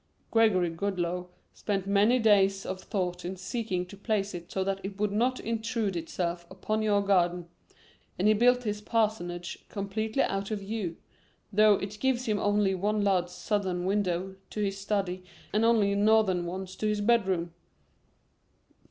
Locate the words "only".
12.39-12.73, 15.63-15.93